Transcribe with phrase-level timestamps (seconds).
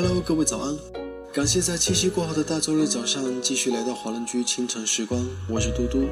[0.00, 0.78] Hello，各位早安！
[1.32, 6.06] 感谢在七夕过后的大周日早上继续来到华人居清晨时光，我是嘟嘟。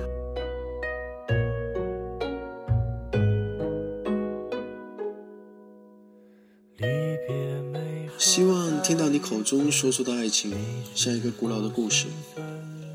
[8.19, 10.53] 希望听到你口中说出的爱情，
[10.93, 12.07] 像一个古老的故事，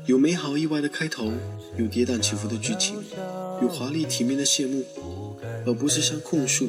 [0.04, 1.32] 有美好意外的开头，
[1.78, 3.02] 有跌宕起伏的剧情，
[3.62, 4.84] 有华丽体面的谢幕，
[5.64, 6.68] 而不是像控诉，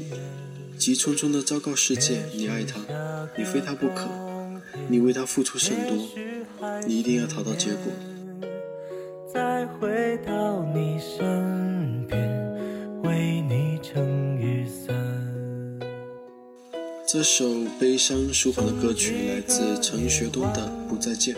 [0.77, 2.79] 急匆匆的昭告世界你爱他，
[3.37, 4.07] 你非他不可，
[4.89, 5.97] 你为他付出甚多，
[6.85, 7.91] 你一定要讨到结果。
[9.33, 14.93] 再回到你身边，为你撑雨伞。
[17.07, 17.45] 这首
[17.79, 21.35] 悲伤舒缓的歌曲来自陈学冬的《不再见》。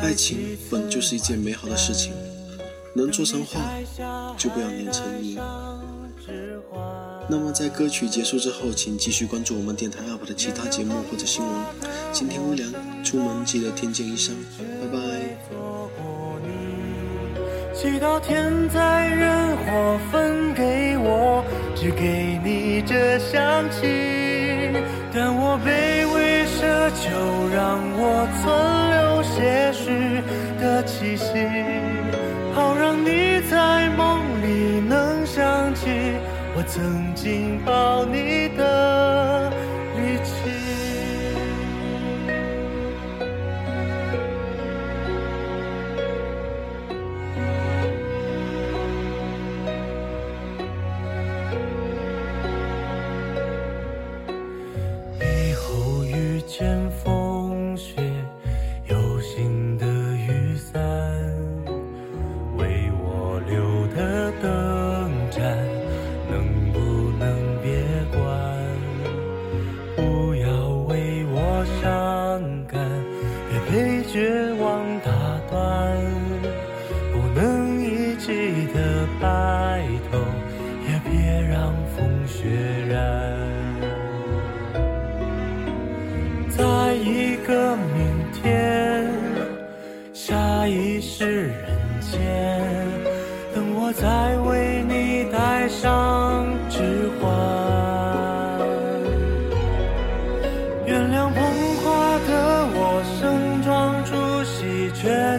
[0.00, 2.12] 爱情本就是一件美好的事情，
[2.94, 3.60] 能做成画，
[4.36, 5.38] 就不要粘成泥。
[7.28, 11.52] 那么在歌曲结束之后，请继续关注我们电台 UP 的其他节目或者新闻。
[12.10, 12.72] 今天微凉，
[13.04, 14.98] 出门记得添件衣裳，拜拜。
[17.74, 21.44] 祈祷天灾人祸分给我，
[21.76, 23.86] 只给你这香气。
[25.14, 27.06] 但我卑微奢求，
[27.54, 28.44] 让我存
[28.90, 30.22] 留些许
[30.60, 31.32] 的气息，
[36.78, 39.50] 曾经抱你的
[39.96, 40.48] 力气
[55.20, 56.88] 以后遇见
[72.40, 72.80] 勇敢
[73.50, 75.10] 别被绝望打
[75.50, 75.96] 断
[77.12, 80.18] 不能一起的白头
[80.86, 82.46] 也别让风雪
[82.88, 82.96] 染。
[86.48, 89.10] 在一个明天
[90.12, 92.60] 下一世人间
[93.52, 96.27] 等我再为你戴上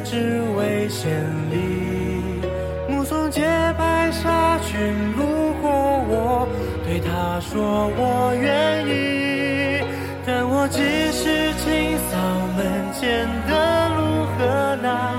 [0.09, 1.07] 只为千
[1.51, 2.41] 里，
[2.89, 3.41] 目送洁
[3.77, 4.75] 白纱裙
[5.15, 5.69] 路过，
[6.09, 6.47] 我
[6.83, 9.83] 对他说我愿意，
[10.25, 10.81] 但我只
[11.11, 12.17] 是清扫
[12.57, 13.53] 门前的
[13.89, 15.13] 路和那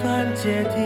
[0.00, 0.85] 段阶梯。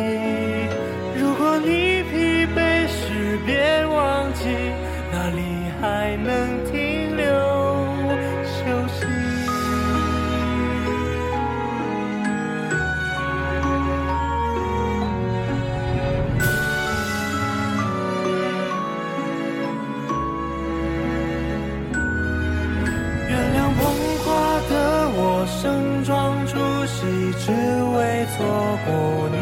[26.04, 26.56] 装出
[26.86, 27.06] 席
[27.38, 29.36] 只为错过你，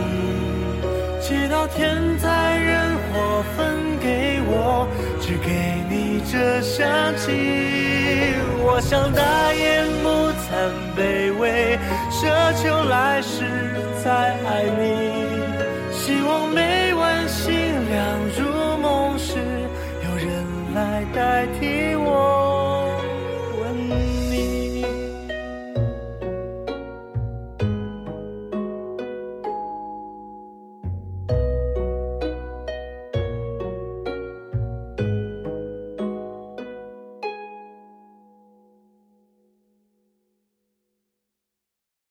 [1.20, 4.88] 祈祷天灾人祸分给我，
[5.20, 5.48] 只给
[5.88, 7.26] 你这香气。
[8.60, 10.08] 我想大言不
[10.42, 10.46] 惭
[10.96, 11.78] 卑微，
[12.10, 13.44] 奢求来世
[14.02, 14.10] 再
[14.46, 15.27] 爱你。